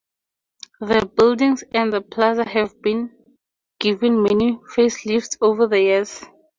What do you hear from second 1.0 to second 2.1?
buildings and the